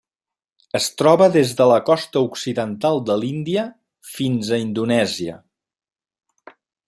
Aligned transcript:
Es 0.77 0.85
troba 1.01 1.27
des 1.35 1.51
de 1.59 1.67
la 1.71 1.77
costa 1.89 2.23
occidental 2.29 2.97
de 3.11 3.19
l'Índia 3.25 3.67
fins 4.15 4.51
a 4.57 4.61
Indonèsia. 4.65 5.37